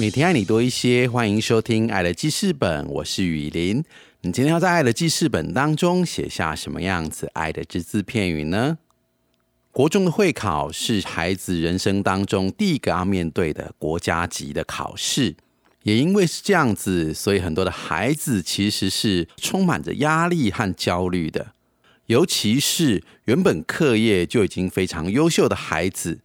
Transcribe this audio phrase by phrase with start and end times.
[0.00, 3.82] 每天爱你多一些，欢迎收听《爱的记事本》，我是雨林。
[4.20, 8.78] 你今天要在《爱的记事本》当中写下什么样子爱的只字片语呢？
[9.72, 15.34] 国中的会考是孩子人生当中第一个要面对的国家级的考试，
[15.82, 21.54] 也因为是这样子，所以很多的孩子其实是充满着压力和焦虑的，
[22.06, 26.20] 尤其是原本课业就已经非常优秀的孩子，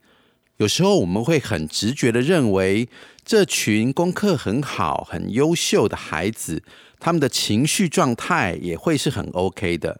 [0.58, 2.88] 有时候我们会很直觉的认为。
[3.26, 6.62] 这群功课很好、很优秀的孩子，
[7.00, 9.98] 他们的情绪状态也会是很 OK 的。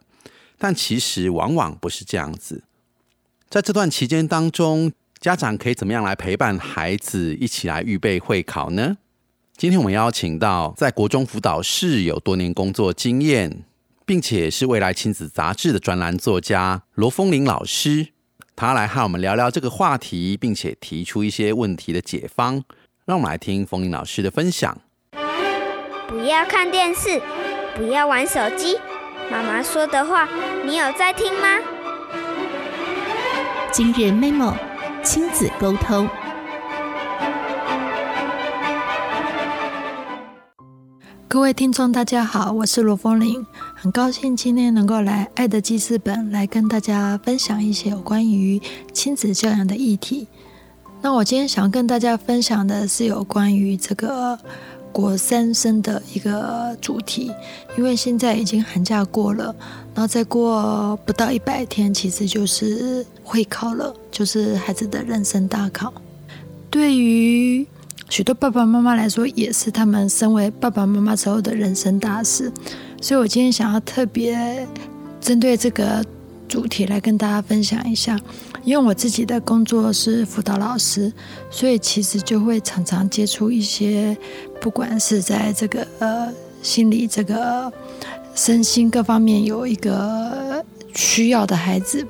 [0.58, 2.64] 但其实往往不是这样子。
[3.48, 8.98] 在这段期间当中，家长可以怎么样来陪伴孩子一起来预备会考呢？
[9.56, 13.64] 今天我们邀请到在国中辅导室有多年工作经验，
[14.04, 18.08] 并且是未来亲子杂志的专栏作家罗峰林老师，
[18.56, 22.62] 他来和我们聊聊这个话题，并且提出一些问题的解方。
[23.04, 24.78] 让我们来听冯林老师的分享。
[26.06, 27.20] 不要看电视，
[27.76, 28.78] 不要玩手机。
[29.30, 30.28] 妈妈说的话，
[30.64, 31.58] 你有在听吗？
[33.72, 34.54] 今日 memo
[35.02, 36.08] 亲子沟通。
[41.26, 43.44] 各位听众，大家好，我是罗峰林，
[43.84, 48.58] 很高兴今天能够来《爱的记事本》来跟大家分享一些有关于
[48.94, 50.26] 亲子教养的议题。
[51.02, 54.38] 那我今天想跟大家分享的是有关于这个
[54.90, 57.30] 国三生的一个主题，
[57.76, 59.54] 因为现在已经寒假过了，
[59.94, 65.92] 然后再过不到一百天，其实就是会考了，就是孩子的人生大考。
[66.70, 67.66] 对于
[68.08, 72.50] 许多爸爸妈妈来说，也是他们身为爸爸妈妈之后的人生大事。
[73.04, 74.66] 所以我今天想要特别
[75.20, 76.02] 针对这个
[76.48, 78.18] 主题来跟大家分享一下。
[78.64, 81.12] 因为我自己的工作是辅导老师，
[81.50, 84.16] 所以其实就会常常接触一些，
[84.58, 86.32] 不管是在这个呃
[86.62, 87.70] 心理、这个
[88.34, 92.06] 身心各方面有一个需要的孩子。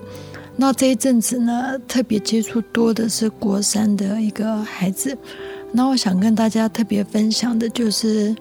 [0.54, 5.18] 那这一阵子呢，特别接触多的是国三的一个孩子。
[5.72, 8.32] 那我想跟大家特别分享的就是，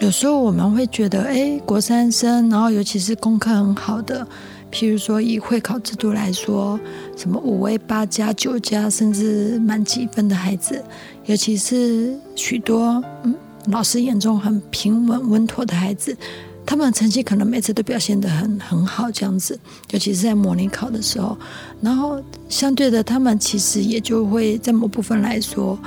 [0.00, 4.26] 有时候我们会觉得，哎，国三生，然后尤其是功课很好的。
[4.72, 6.80] 譬如说，以会考制度来说，
[7.18, 10.82] 什么五 A、八加、九加，甚至满几分的孩子，
[11.26, 13.34] 尤其是许多嗯
[13.66, 16.16] 老师眼中很平稳稳妥的孩子，
[16.64, 19.58] 他们成绩可能每次都表现得很很好，这样子。
[19.90, 21.36] 尤其是在模拟考的时候，
[21.82, 25.78] 然后相对的，他们其实也就会在某部分来说，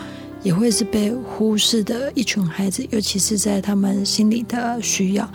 [0.43, 5.27] 也会是被忽视的一群孩子，尤其是在他们心里的需要。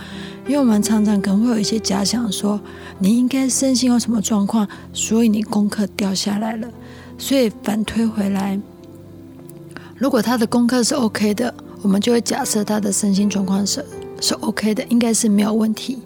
[0.46, 2.60] 因为我们常常可能会有一些假想，说
[2.98, 6.68] 你应该身心有什么状况，所以你功课掉下来了。
[7.18, 8.60] 所以反推回来，
[9.96, 11.52] 如果他的功课是 OK 的，
[11.82, 13.84] 我们就会假设他的身心状况是
[14.20, 15.98] 是 OK 的，应该是没有问题。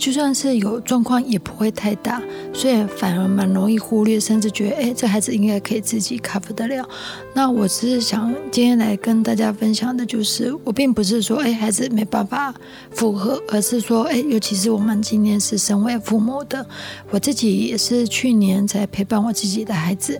[0.00, 2.22] 就算是有状况，也不会太大，
[2.54, 6.88] 所以反而蛮容易忽略，甚至觉得，哎，这孩子应该可以自己 cover 得了。
[7.34, 12.54] 那我只是想今天来跟大家分享的，就是我并不是说，哎，孩子没办法
[12.92, 16.66] 符合，而是说，哎，尤其是我们今天是身为父母的，
[17.10, 20.18] 我自己也是去年才陪伴我自己的孩子，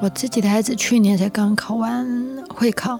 [0.00, 2.04] 我自己的孩子去年才刚考完
[2.48, 2.98] 会考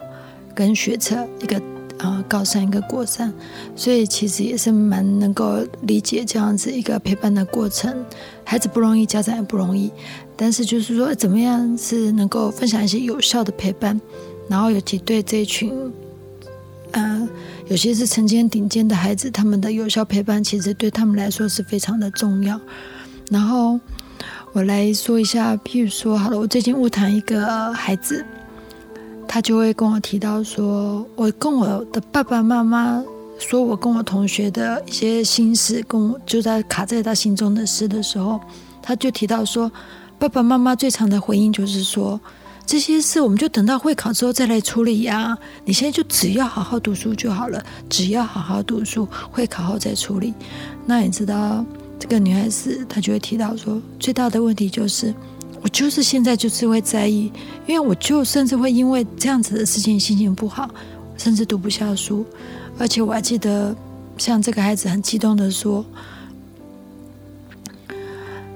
[0.55, 1.61] 跟学测一个。
[2.03, 3.33] 啊，高三一个过三，
[3.77, 8.05] 所以其实也是蛮能够理解这样子一个陪伴的过程。
[8.45, 9.89] 孩子不容易，家长也不容易，
[10.37, 14.01] 但是就是说，怎么样是能够分享一些有效的陪伴，
[14.49, 15.73] 然后尤其对这一群，
[16.91, 17.29] 呃，
[17.69, 22.61] 有些是曾经顶尖的孩子，他们的有效陪伴，其实对他们来说是非常的重要。
[23.31, 23.79] 然后
[24.53, 28.27] 我来说一下，譬如说，好了，我最近误谈一个孩子。
[29.35, 33.03] 他就会跟我提到说，我跟我的爸爸妈妈
[33.39, 38.39] 说我跟我同学的一些心事，跟我就在卡在他心中的事的时候，
[38.83, 39.73] 他就提到说，
[40.19, 42.21] 爸爸妈妈最常的回应就是说，
[42.67, 50.35] 这些事我们就等到会考之后再来处理呀，你现在就只要好好读书就好了，只要好好读书，会考后再处理。
[50.85, 51.65] 那你知道
[51.99, 55.15] 这个女孩子，她就会提到说，最大的问题就是。
[55.63, 57.33] 我就是现在就是会在意，
[57.67, 60.69] 因为我就甚至会因为这样子的事情心情不好，
[61.17, 62.25] 甚至读不下书。
[62.79, 63.75] 而且我还记得
[64.19, 65.85] 像这个孩子很激动的说。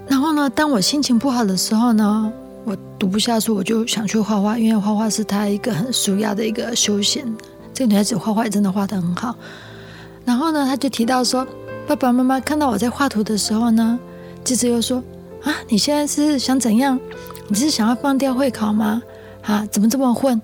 [0.08, 2.32] 然后呢，当我心情不好的时候呢，
[2.64, 7.24] 我读不下书，我就想去画画，因为画画是他一个很舒压的一个休闲。
[7.72, 9.36] 这个女孩子画画也真的画的很好。
[10.24, 11.46] 然后呢，他就提到说，
[11.86, 13.98] 爸爸妈妈看到我在画图的时候呢，
[14.42, 15.02] 记者又说
[15.46, 16.98] 啊，你现在是想怎样？
[17.48, 19.00] 你是想要放掉会考吗？
[19.42, 20.40] 啊，怎么这么混？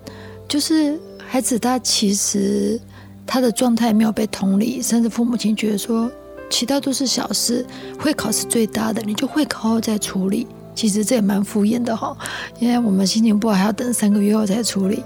[0.47, 0.97] 就是
[1.27, 2.79] 孩子他其实
[3.27, 6.09] 他的状态没有被同理，甚至父母亲觉得说。
[6.49, 7.65] 其他都是小事，
[7.97, 10.45] 会考是最大的，你就会考后再处理。
[10.75, 12.15] 其实这也蛮敷衍的哈，
[12.59, 15.01] 因为我们心情不好还要等三个月后才处理，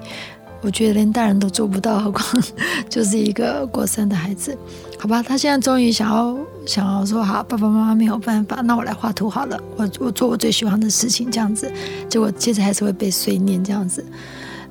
[0.60, 2.44] 我觉得连大人都做不到，何况
[2.90, 4.58] 就是一个过生的孩子，
[5.00, 5.24] 好吧？
[5.24, 11.72] 他现在终于想要想要说，好，爸爸妈妈没有办法，那我来画图好了，我我做我最喜欢的事情，这样子，
[12.10, 14.06] 结果接着还是会被碎念这样子。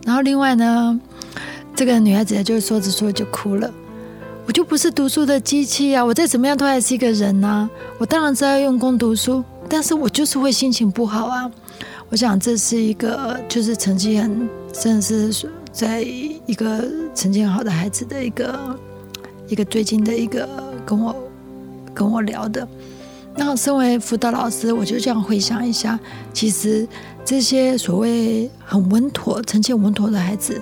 [0.04, 1.00] 然后另外呢，
[1.74, 3.68] 这个女孩子就说着说着就哭了。
[4.46, 6.04] 我就不是读书的机器啊！
[6.04, 7.68] 我再怎么样都还是一个人呐。
[7.98, 11.50] 我当然知道用功读书，但是我就是会心情不好啊。
[12.10, 18.78] 我想这是一个就是成绩很，甚至是在一个成绩很好的孩子的一个
[19.48, 20.48] 一个最近的一个
[20.86, 21.12] 跟我
[21.96, 22.68] 跟我聊的。
[23.34, 25.98] 那身为辅导老师，我就这样回想一下，
[26.32, 26.86] 其实
[27.24, 30.60] 这些所谓很稳妥、成绩稳妥的孩子，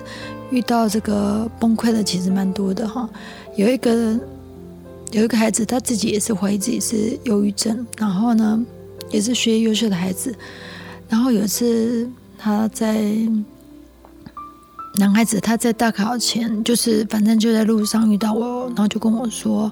[0.49, 3.09] 遇到这个崩溃的其实蛮多的哈。
[3.55, 4.19] 有一个
[5.11, 8.61] 有一个孩子，他自己也是怀疑自己是忧郁症，然后呢，
[9.09, 10.35] 也是学业优秀的孩子。
[11.07, 13.15] 然后有一次他在
[14.97, 19.71] 男孩子他在大考前，就是反正就在路上遇到我，然后就跟我说：“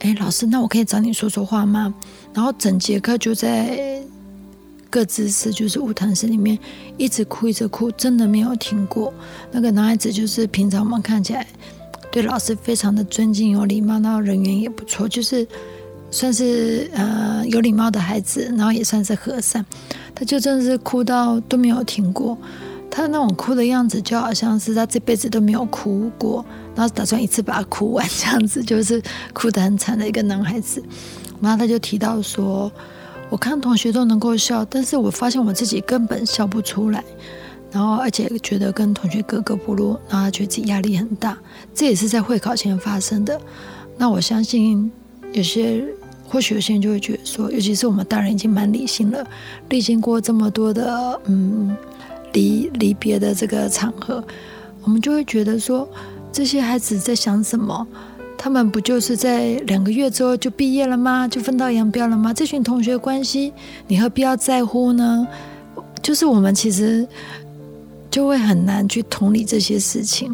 [0.00, 1.94] 哎，老师，那我可以找你说说话吗？”
[2.34, 4.02] 然后整节课就在
[4.90, 6.58] 各自室，就是舞堂室里面
[6.96, 9.12] 一直哭一直哭，真的没有停过。
[9.50, 11.46] 那个男孩子就是平常我们看起来。
[12.12, 15.44] 对老师非常的尊敬有礼貌，然后人缘也不错，就是
[16.12, 19.66] 算是呃有礼貌的孩子，然后也算是和善。
[20.14, 22.38] 他就真的是哭到都没有停过，
[22.88, 30.82] 他那种哭的样子就好像是他这辈子都没有哭过，然后打算一次把它哭完这样子，就是哭得很惨的一个男孩子。
[31.40, 32.70] 然后他就提到说，
[33.30, 37.04] 我看同学都能够笑，但是我发现我自己根本笑不出来。
[37.70, 41.36] 然后，而且觉得跟同学格格不入，然后觉得自己压力很大，
[41.74, 43.40] 这也是在会考前发生的。
[43.98, 44.90] 那我相信，
[45.32, 45.84] 有些
[46.28, 49.26] 或许有些人就会觉得说，尤其是我们大人已经蛮理性了，
[49.70, 51.76] 历经过这么多的嗯
[52.32, 54.22] 离离别的这个场合，
[54.84, 55.88] 我们就会觉得说，
[56.34, 57.86] 这些孩子在想什么？
[58.36, 61.26] 他们不就是在两个月之后就毕业了吗？
[61.28, 62.34] 就分道扬镳了吗？
[62.34, 63.52] 这群同学关系，
[63.86, 65.26] 你何必要在乎呢？
[66.02, 67.06] 就是我们其实。
[68.10, 70.32] 就会很难去同理这些事情。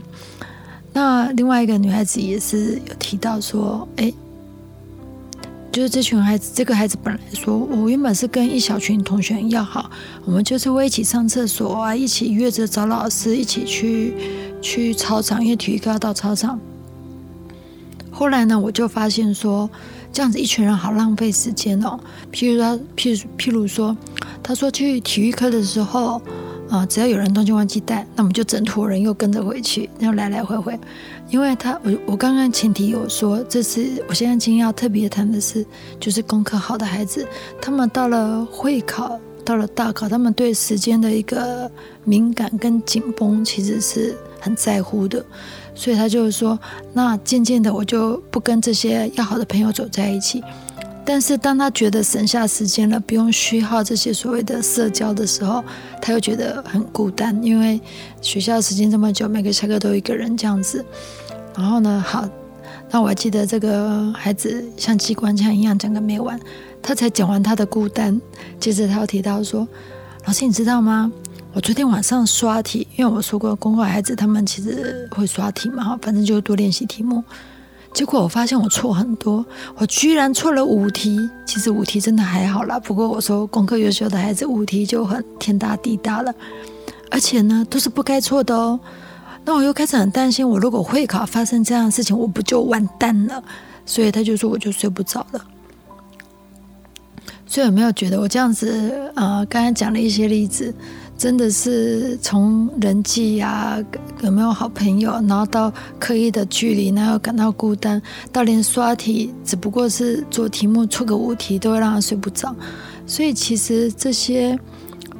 [0.92, 4.12] 那另外一个女孩子也是有提到说，哎，
[5.72, 9.90] 就是这群孩子，这个孩子本来说，我原本是跟一小群同学要好，
[10.26, 14.12] 我们就是会一起上厕所啊，一起约着找老师，一起去
[14.60, 16.58] 去操场，因为体育课要到操场。
[18.10, 19.68] 后来呢，我就发现说，
[20.12, 21.98] 这样子一群人好浪费时间哦。
[22.32, 23.96] 譬如说，譬如譬如说，
[24.42, 26.20] 他说去体育课的时候。
[26.70, 30.78] 啊，只要有人东西忘记带，那我们就整坨人又跟着回去，然后来来回回。
[31.28, 35.66] 因为他，我我刚刚前提有说，这次我现在今天要特别谈的是，
[35.98, 37.26] 就是功课好的孩子，
[37.60, 41.68] 他们到了会考，到了大考，他们对时间的一个
[42.04, 45.24] 敏感跟紧绷，其实是很在乎的。
[45.74, 46.58] 所以他就是说，
[46.92, 50.42] 那渐渐的，我就不跟这些要好的朋友走在一起。
[51.02, 55.64] 但是当他觉得省下时间了，不用虚耗这些所谓的社交的时候，
[56.00, 57.80] 他又觉得很孤单，因为
[58.20, 60.84] 学校时间这么久，每个下课都一个人这样子。
[61.56, 62.28] 然后呢，好，
[62.90, 66.38] 那我还记得这个孩子像机关枪一样讲个没完，
[66.82, 68.20] 他才讲完他的孤单，
[68.60, 69.66] 接着他又提到说
[70.26, 71.10] ：“老师，你知道吗？
[71.52, 77.22] 我昨天晚上刷题，因为我说过，公考孩子他们其实会刷题嘛，反正就多练习题目。”
[77.92, 81.28] 结果我发现我错很多，我居然错了五题。
[81.44, 86.32] 其实五题真的还好啦，不过我说功课优秀的孩子五题就很天大地大了，
[87.10, 88.78] 而且呢都是不该错的哦。
[89.44, 93.42] 那我又开始很担心，我如果会考发生这样的事情，我不就完蛋了？
[93.84, 95.44] 所以他就说我就睡不着了。
[97.44, 100.72] 所以有没有觉得我这样子呃，刚才讲了一些例子？
[101.20, 103.78] 真的是从人际呀，
[104.22, 108.00] 有没有好朋友，然后到刻意的距离，然后感到孤单，
[108.32, 112.56] 到连刷题，只不过是做题目错个五题，都会让他睡不着。
[113.06, 114.58] 所以其实这些，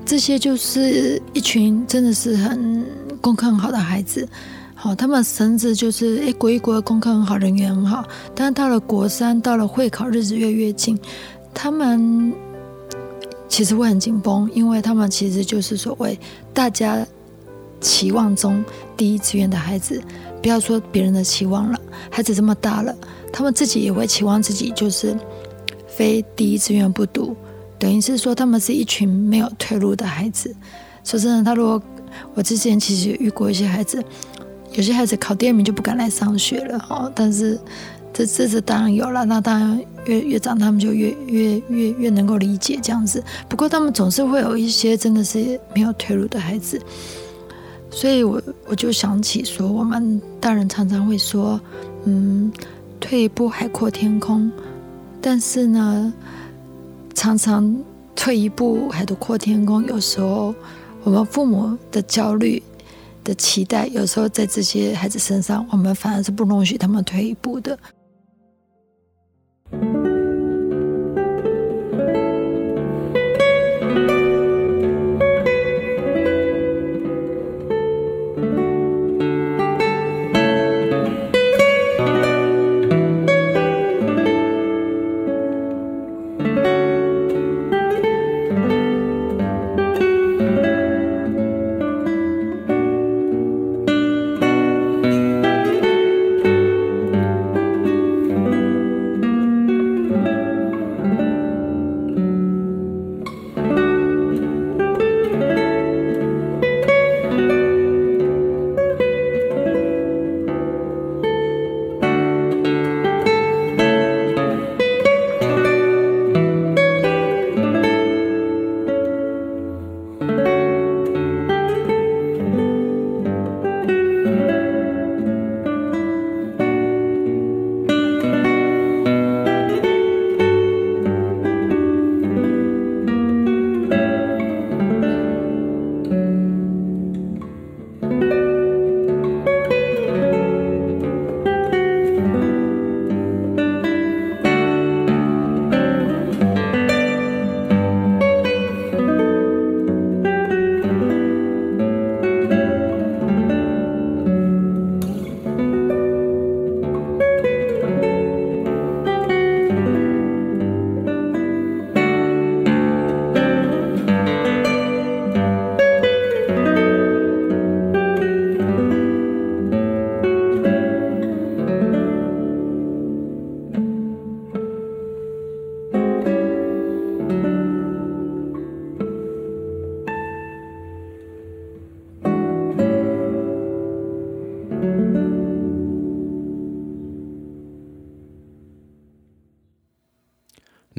[0.07, 2.83] 这些就是一群真的是很
[3.21, 4.27] 功课很好的孩子。
[4.75, 8.03] 好，他们甚至就是诶，国一国二功课很好，人缘很好，
[8.35, 10.99] 但是到了国三，到了会考日子越越近，
[11.53, 12.33] 他们
[13.51, 16.19] 其实会很紧绷，因为他们其实就是所谓
[16.55, 17.07] 大家
[17.81, 18.65] 期望中
[18.97, 20.01] 第一志愿的孩子，
[20.41, 21.79] 不要说别人的期望了，
[22.11, 22.97] 孩子这么大了，
[23.31, 25.15] 他们自己也会期望自己就是
[25.87, 27.37] 非第一志愿不读，
[27.79, 30.55] 等于是说他们是一群没有退路的孩子。
[31.05, 31.83] 说真的，他如果
[32.35, 34.03] 我之前其实遇过一些孩子。
[34.73, 37.59] 有些孩子考第二名就不敢来上学了哈，但是
[38.13, 43.23] 这这这当然有了，那当然越越长他们就越越越越能够理解这样子。
[43.49, 46.81] 不过他们总是会有一些真的是没有退路的孩子，
[47.91, 51.61] 所以我我就想起说，我们大人常常会说，
[52.05, 52.51] 嗯，
[52.99, 54.51] 退一步海阔天空，
[55.21, 56.13] 但是呢，
[57.15, 57.77] 常常
[58.17, 60.53] 退一步海阔天空，有时候
[61.05, 62.61] 我们父母的焦虑。
[63.23, 67.79] 的期待，有时候在这些孩子身上，我们反而是不容许他们退一步的。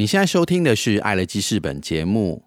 [0.02, 2.44] 你现在收听的是《爱乐记事本》节目。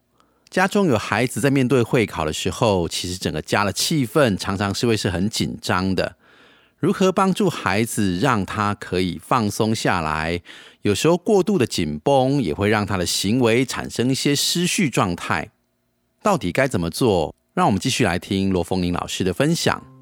[0.50, 6.16] 家中有孩子在面对会考的时候，其实整个家的气氛常常是会是很紧张的。
[6.80, 10.42] 如何帮助孩子让他可以放松下来？
[10.82, 15.52] 有时候过度的紧绷也会让他的行为产生一些失序状态。
[16.24, 17.32] 到底该怎么做？
[17.54, 19.93] 让我们继续来听罗凤玲老师的分享。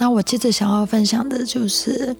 [0.00, 2.16] 那我接着想要分享的就是。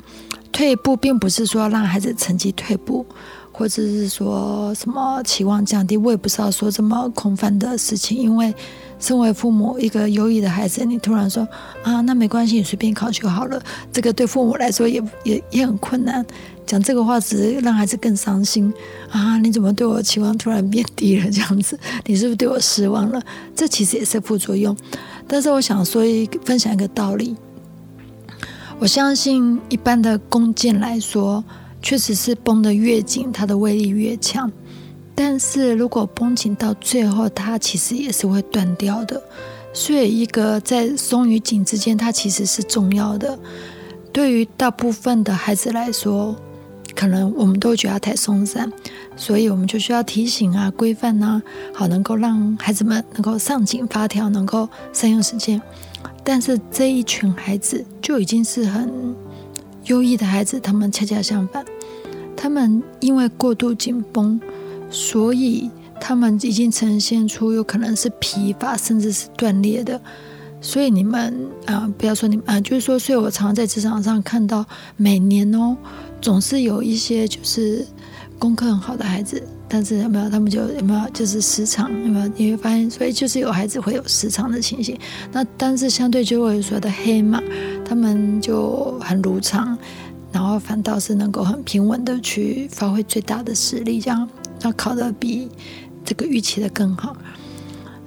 [0.53, 3.07] 退步并不是说让孩子成绩退步，
[3.53, 5.97] 或者是说什么期望降低。
[5.97, 8.53] 我也不是要说这么空泛的事情，因为
[8.99, 11.47] 身为父母，一个优异的孩子，你突然说
[11.85, 16.27] 啊，那没关系，你随便考就好了，这个对父母来说也也也很困难。
[16.67, 18.75] 讲这个话只是让孩子更伤心
[19.09, 19.39] 啊！
[19.39, 21.31] 你怎么对我期望突然变低了？
[21.31, 23.23] 这样子，你是不是对我失望了？
[23.55, 24.77] 这其实也是副作用。
[25.29, 27.37] 但是我想说一分享一个道理。
[28.81, 31.45] 我相信一般的弓箭来说，
[31.83, 34.51] 确实是绷得越紧，它的威力越强。
[35.15, 39.23] 但是如果绷紧到最后，它其实也是会断掉的。
[39.75, 43.39] 所以，一个在松与紧之间，它其实是重要的。
[44.15, 46.35] 对于大部分的孩子来说，
[46.95, 48.73] 可能我们都觉得太松散，
[49.15, 51.43] 所以我们就需要提醒啊、规范啊，
[51.75, 55.61] 好能够让孩子们能够上紧发条，能够善用时间。
[56.23, 59.15] 但是这一群孩子就已经是很
[59.85, 61.65] 优异的孩子，他们恰恰相反，
[62.37, 64.41] 他们因为过度紧绷，
[64.91, 70.01] 所以他们已经呈现出有可能是疲乏，甚至是断裂的。
[70.63, 71.35] 所以你们
[71.65, 74.65] 啊，不要说你们啊，就是说，所以我常常在职场上看到，
[74.97, 75.75] 每年哦，
[76.21, 77.87] 总是有一些就是
[78.39, 82.27] 功课很好的孩子，但是有没有他们就有没有就是失常有没有？
[82.37, 84.99] 你会发现，所以就是有孩子会有失常的情形。
[85.31, 87.41] 那但是相对就会说的黑马，
[87.85, 89.79] 他们就很如常，
[90.33, 94.29] 然后反倒是能够很平稳的去发挥最大的实力，这样
[94.63, 95.49] 要考的比
[96.05, 97.17] 这个预期的更好。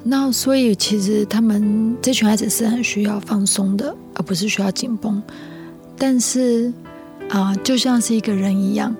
[0.03, 5.24] 那所以其实他们这群孩子是很需要放松的，而不是需要紧绷。
[5.98, 6.74] 但是
[7.29, 8.93] 啊，就像是一个人一样，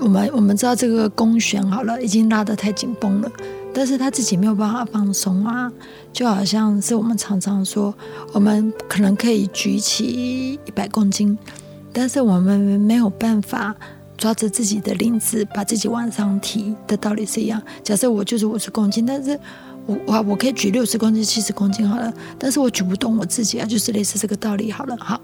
[0.00, 3.32] 我们我们知道这个弓弦好了，已经拉得太紧绷了，
[3.72, 5.70] 但是他自己没有办法放松啊，
[6.12, 7.94] 就好像是我们常常说，
[8.32, 11.38] 我们可能可以举起一百公斤，
[11.92, 13.74] 但是我们没有办法
[14.18, 17.62] 抓着自己的领子把自己往上提的道理是一样。
[17.82, 19.38] 假设我就是五十公斤，但是
[19.86, 25.18] 我我我可以举六十公斤、七十公斤好了，但是我举不动我自己啊，就是类似这个道理好了，好。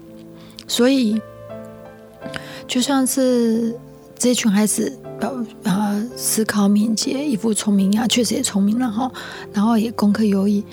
[0.67, 1.21] 所以，
[2.67, 3.73] 就像是
[4.17, 5.33] 这一群孩子表
[5.63, 9.11] 啊思考敏捷，一副聪明样，确实也聪明了哈，
[9.53, 10.63] 然后也功课优异，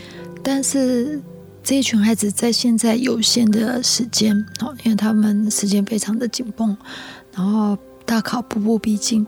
[0.43, 1.21] 但是
[1.63, 6.77] 这一群孩子在现在有限的时间哦，因为他们时间非常的紧绷，
[7.35, 9.27] 然后大考步步逼近，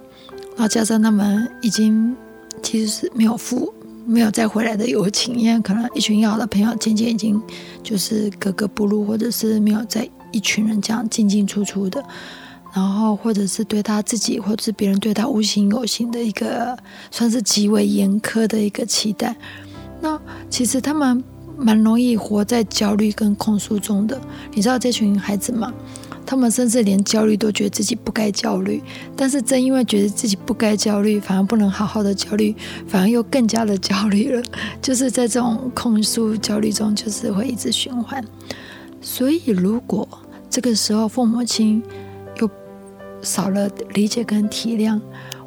[0.57, 2.17] 然后加上他们已经
[2.63, 3.73] 其实是没有复
[4.07, 7.41] 没有再回来的友情，因为可能一群要好的朋友渐渐已经
[7.83, 10.09] 就是格格不入，或者是没有在。
[10.33, 12.05] 一群人这样进进出出的，
[12.77, 16.77] 然后或者是对他自己，或者是别人对他无形有形的一个，
[17.11, 19.35] 算是极为严苛的一个期待。
[20.03, 21.25] 那其实他们
[21.57, 24.21] 蛮容易活在焦虑跟控诉中的。
[24.53, 25.73] 你知道这群孩子吗？
[26.27, 28.83] 他们甚至连焦虑都觉得自己不该焦虑，
[29.17, 32.55] 但是正因为觉得自己不该焦虑，反而不能好好的焦虑，
[32.87, 34.43] 反而又更加的焦虑了。
[34.83, 38.23] 就是在这种控诉焦虑中，就是会一直循环。
[39.01, 40.07] 所以如果
[40.51, 41.83] 这个时候，父母亲
[43.23, 45.01] 少了理解跟体谅，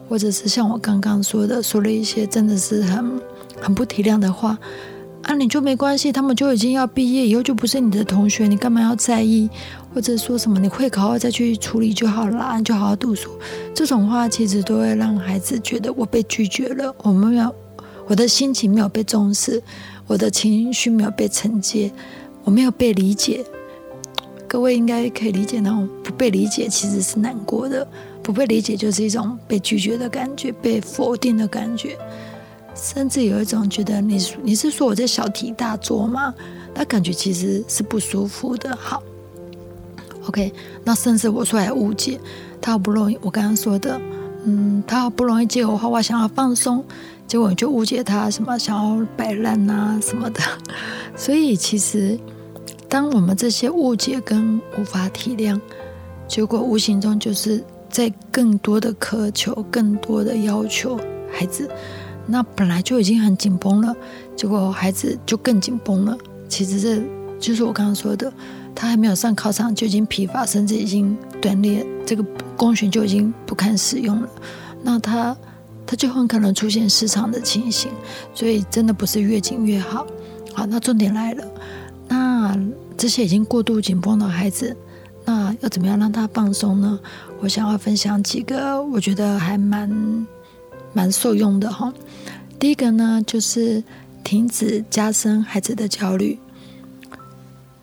[0.07, 3.21] 或者是像我刚刚说的，说了一些真的是很
[3.61, 4.57] 很不体谅的话，
[5.23, 9.49] 啊，你就没关系，他们就已经要毕业，以后就不是你的同学，你干嘛要在意？
[9.93, 13.31] 或者说什么，你会考好再去处理就好啦，你就好好读书。
[13.73, 17.53] 这种话其实都会让孩子觉得我被拒绝了，我们要
[18.07, 19.61] 我的心情没有被重视，
[20.05, 21.91] 我的情绪没有被承接，
[22.43, 23.43] 我没有被理解。
[24.49, 27.87] 各位应该可以理解，那种不被理解其实是难过的，
[28.23, 31.95] 不被理解就是一种被拒绝的感觉，被否定的感觉，
[32.73, 36.33] 甚至有一种觉得你你是说我在小题大做吗？
[36.73, 38.75] 那感觉其实是不舒服的。
[38.75, 39.03] 好
[40.27, 40.51] ，OK，
[40.83, 42.19] 那甚至我说来误解，
[42.59, 44.01] 他好不容易我刚刚说的，
[44.45, 46.83] 嗯，他好不容易接我话，我想要放松，
[47.27, 50.41] 结果就误解他什么想要摆烂啊什么的，
[51.15, 52.19] 所以其实。
[52.89, 55.61] 当我们这些误解跟无法体谅，
[56.27, 60.99] 结果无形中就是在更多的渴求、更多的要求
[61.31, 61.69] 孩子，
[62.25, 63.95] 那本来就已经很紧绷了，
[64.35, 66.17] 结果孩子就更紧绷了。
[66.47, 67.01] 其实这
[67.39, 68.33] 就是我刚刚说的，
[68.73, 72.25] 他还没有上考场就已经疲乏，甚至已经断裂，这个
[72.57, 74.29] 弓弦就已经不堪使用了。
[74.81, 75.37] 那他
[75.85, 77.91] 他就很可能出现失常的情形，
[78.33, 80.07] 所以真的不是越紧越好。
[80.55, 81.43] 好，那重点来了。
[82.97, 84.75] 这些已经过度紧绷的孩子，
[85.25, 86.99] 那要怎么样让他放松呢？
[87.39, 90.27] 我想要分享几个我觉得还蛮
[90.93, 91.93] 蛮受用的哈。
[92.59, 93.83] 第一个呢，就是
[94.23, 96.37] 停止加深孩子的焦虑。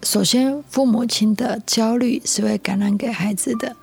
[0.03, 3.75] 首先，父母亲的焦虑是会感染给孩子的。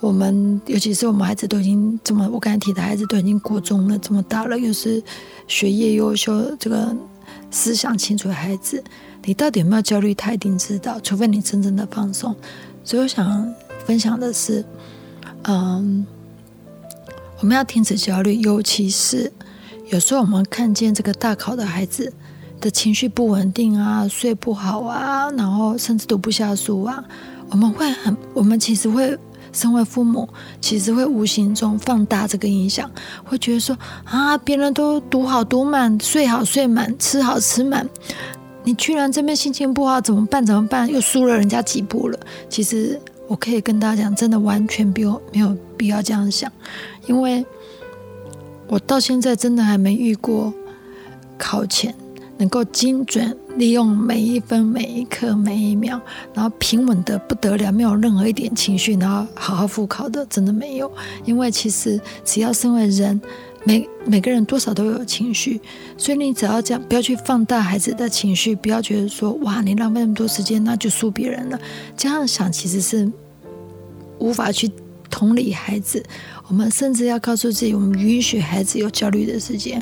[0.00, 5.00] 我们尤其是我们孩子都已经这么，我刚才提的孩子都已经过中了，这么大了，又是
[5.46, 6.94] 学业优秀，这个
[7.52, 8.82] 思想清楚的孩子。
[9.24, 10.14] 你到底有没有焦虑？
[10.14, 12.34] 他一定知道，除非你真正的放松。
[12.84, 13.54] 所以我想
[13.86, 14.64] 分享的是，
[15.42, 16.04] 嗯，
[17.40, 19.32] 我们要停止焦虑，尤其是
[19.90, 22.12] 有时候我们看见这个大考的孩子
[22.60, 27.04] 的情绪不稳定啊，睡不好啊，然后甚至读不下书啊，
[27.50, 29.16] 我们会很，我们其实会
[29.52, 30.28] 身为父母，
[30.60, 32.90] 其实会无形中放大这个影响，
[33.22, 37.88] 会觉得说啊，别人都读好读满，睡好睡满，吃好吃满。
[38.64, 40.44] 你居然这边心情不好，怎么办？
[40.44, 40.88] 怎么办？
[40.88, 42.18] 又输了人家几步了。
[42.48, 46.50] 其实我可以跟大家讲，真的完全没有没有必要这样想，
[47.06, 47.44] 因为
[48.68, 50.54] 我到现在真的还没遇过
[51.36, 51.94] 考前
[52.38, 56.00] 能够精准利用每一分每一刻每一秒，
[56.32, 60.90] 然后平稳的不得了，没有任何一点情绪，然后好好复考的，真的没有。
[61.24, 63.20] 因为其实只要身为人。
[63.64, 65.60] 每每个人多少都有情绪，
[65.96, 71.58] 所以你只要这样，不要去放大孩子的情绪，不要觉得说哇，你浪费那么多时间，那就输别人了。
[71.96, 73.10] 这样想其实是
[74.18, 74.70] 无法去
[75.08, 76.02] 同理孩子，
[76.48, 79.80] 我们甚至要告诉自己，我们允许孩子有焦虑的时间、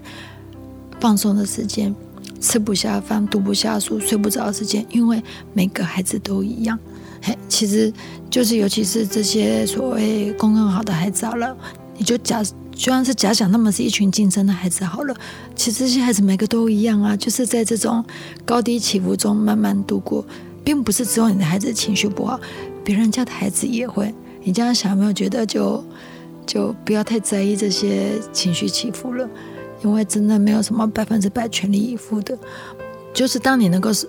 [1.00, 1.94] 放松的时间、
[2.38, 5.22] 吃不下饭、读不下书、睡不着的时间，因为
[5.54, 6.78] 每个孩子都一样。
[7.22, 7.92] 嘿，其实
[8.28, 11.56] 就是尤其是这些所谓功课好的孩子好了，
[11.96, 12.42] 你就假
[12.80, 15.14] 就像是假想他们是一群竞争的孩子好了，
[15.54, 18.02] 其实这些孩子每个都一样啊，就是在这种
[18.42, 20.24] 高低起伏中慢慢度过，
[20.64, 22.40] 并不是只有你的孩子情绪不好，
[22.82, 24.14] 别人家的孩子也会。
[24.42, 25.84] 你这样想有没有觉得就
[26.46, 29.28] 就不要太在意这些情绪起伏了？
[29.84, 32.38] 因为真的没有什么百分之百全力以赴的，
[33.12, 34.08] 就是当你能够是。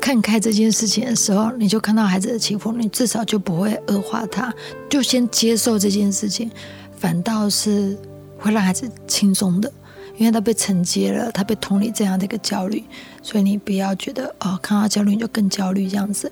[0.00, 4.52] 看开这件事情的时候，你就看到孩子的起伏，你至少就不会恶化他，
[4.90, 6.50] 就先接受这件事情，
[6.96, 7.96] 反倒是
[8.42, 9.72] 会让孩子轻松的，
[10.16, 12.82] 因为他被承接了，他被同理这样的一个焦虑，
[13.22, 16.30] 所以你不要觉得哦，看到焦虑你就更焦虑这样子。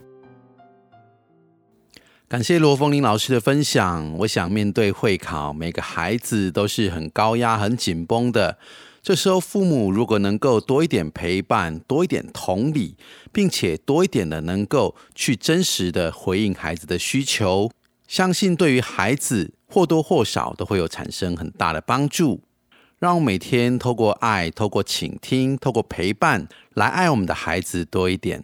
[2.29, 4.12] 感谢罗凤玲老师的分享。
[4.18, 8.59] 我想面对会考，每个孩子都是很高压、很紧绷的。
[9.03, 12.96] 这时候，父母如果能够多一点陪伴，多一点同理，
[13.33, 17.70] 并且多一点的能够去真实的回应孩子的需求，
[18.11, 22.40] 相信对于孩子或多或少都会有产生很大的帮助。
[22.99, 28.42] 让我每天透过爱、透过倾听、透过陪伴，来爱我们的孩子多一点。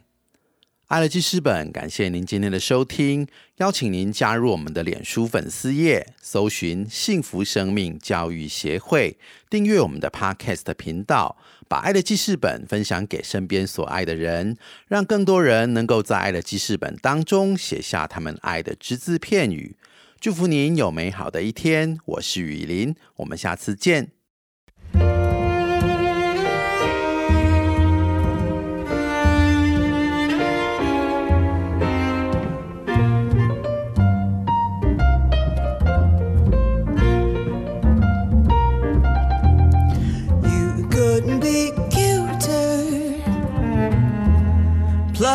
[0.86, 9.18] 爱的记事本，感谢您今天的收听，邀请您加入我们的脸书粉丝页，搜寻幸福生命教育协会，
[9.50, 19.74] 订阅我们的 Podcast 频道，把爱的记事本分享给身边所爱的人，让更多人能够在爱的记事本当中写下他们爱的只字片语。
[20.20, 24.15] 祝福您有美好的一天，我是雨林，我们下次见。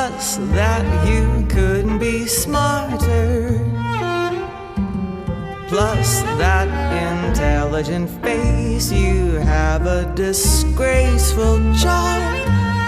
[0.01, 3.59] Plus, that you couldn't be smarter.
[5.67, 6.67] Plus, that
[7.29, 12.33] intelligent face, you have a disgraceful charm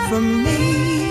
[0.09, 1.05] for me.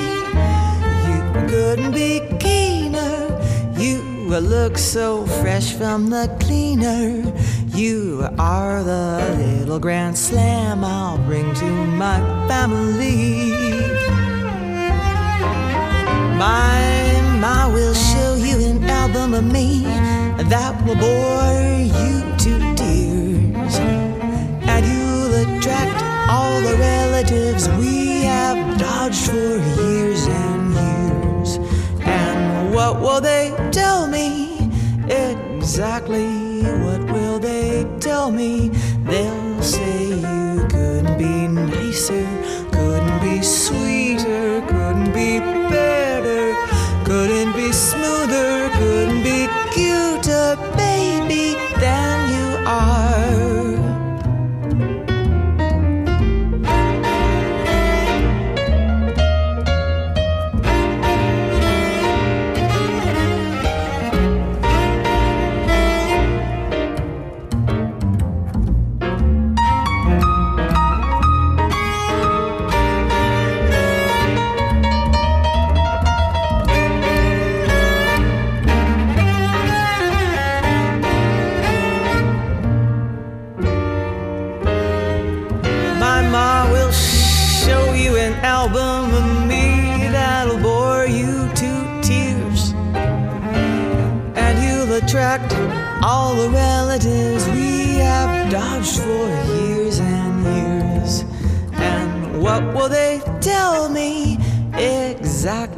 [1.06, 3.40] You couldn't be keener.
[3.78, 7.32] You look so fresh from the cleaner.
[7.76, 14.01] You are the little grand slam I'll bring to my family.
[16.42, 19.85] My, my will show you an album of me
[20.52, 23.76] that will bore you to tears.
[24.72, 31.59] And you'll attract all the relatives we have dodged for years and years.
[32.00, 34.68] And what will they tell me?
[35.07, 38.70] Exactly what will they tell me?
[39.05, 42.26] They'll say you couldn't be nicer,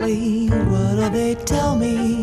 [0.07, 2.14] Exactly what will they tell me?